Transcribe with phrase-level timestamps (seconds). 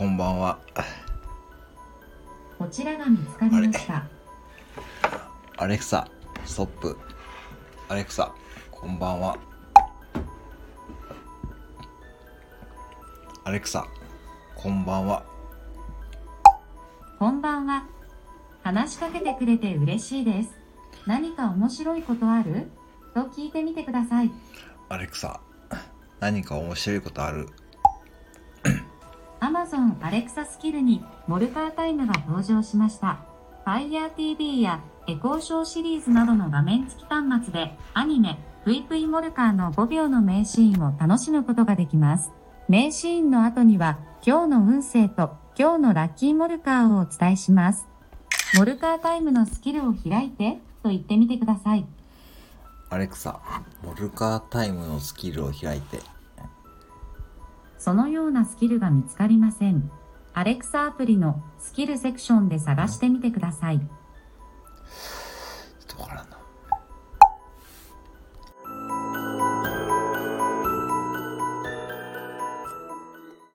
[0.00, 0.58] こんばんは。
[2.58, 4.06] こちらが見つかりました。
[5.58, 6.08] アレクサ、
[6.46, 6.98] ストップ。
[7.86, 8.32] アレクサ、
[8.70, 9.36] こんばんは。
[13.44, 13.86] アレクサ、
[14.56, 15.22] こんばんは。
[17.18, 17.84] こんばんは。
[18.62, 20.48] 話しかけてくれて嬉しいです。
[21.06, 22.70] 何か面白いことある？
[23.12, 24.30] と聞いてみてください。
[24.88, 25.42] アレクサ、
[26.20, 27.50] 何か面白いことある？
[29.70, 33.20] Amazon Alexa スキルにモルカータイムが登場しました。
[33.64, 42.32] Fire TV やエコーショーシリーズなどの画面付き端末でアニメ、ぷいぷいモルカーの5秒の名シーンを楽しむことができます。
[42.68, 47.86] 名シーンの後には今日の運勢と今日のラッキーモルカーをお伝えします。
[48.56, 51.86] モルカータイムのスキルを開いてと言ってみてください。
[52.88, 53.40] アレクサ、
[53.84, 56.00] モルカータイムのスキルを開いて。
[57.80, 59.90] そのようなスキルが見つかりません。
[60.34, 63.80] アレクサアプリのスキルセクションで探してみてください。